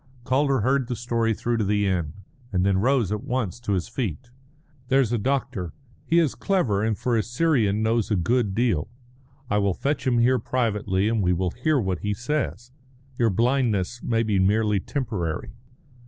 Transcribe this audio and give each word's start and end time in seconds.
Calder 0.23 0.61
heard 0.61 0.87
the 0.87 0.95
story 0.95 1.31
through 1.31 1.57
to 1.57 1.63
the 1.63 1.85
end, 1.85 2.13
and 2.51 2.65
then 2.65 2.79
rose 2.79 3.11
at 3.11 3.21
once 3.23 3.59
to 3.59 3.73
his 3.73 3.87
feet. 3.87 4.31
"There's 4.87 5.13
a 5.13 5.19
doctor. 5.19 5.73
He 6.07 6.17
is 6.17 6.33
clever, 6.33 6.83
and, 6.83 6.97
for 6.97 7.15
a 7.15 7.21
Syrian, 7.21 7.83
knows 7.83 8.09
a 8.09 8.15
good 8.15 8.55
deal. 8.55 8.89
I 9.47 9.59
will 9.59 9.75
fetch 9.75 10.07
him 10.07 10.17
here 10.17 10.39
privately, 10.39 11.07
and 11.07 11.21
we 11.21 11.33
will 11.33 11.51
hear 11.51 11.79
what 11.79 11.99
he 11.99 12.15
says. 12.15 12.71
Your 13.19 13.29
blindness 13.29 14.01
may 14.01 14.23
be 14.23 14.39
merely 14.39 14.79
temporary." 14.79 15.51